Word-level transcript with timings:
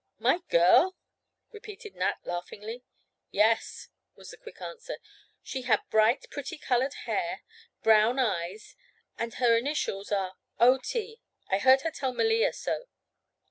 "My 0.17 0.39
girl?" 0.49 0.97
repeated 1.51 1.93
Nat 1.93 2.21
laughingly. 2.25 2.83
"Yes," 3.29 3.89
was 4.15 4.31
the 4.31 4.37
quick 4.37 4.59
answer. 4.59 4.97
"She 5.43 5.61
had 5.61 5.81
bright, 5.91 6.25
pretty 6.31 6.57
colored 6.57 6.95
hair, 7.05 7.41
brown 7.83 8.17
eyes 8.17 8.75
and 9.19 9.35
her 9.35 9.55
initials 9.55 10.11
are 10.11 10.37
O. 10.59 10.79
T. 10.79 11.21
I 11.51 11.59
heard 11.59 11.81
her 11.81 11.91
tell 11.91 12.13
Melea 12.13 12.51
so." 12.51 12.85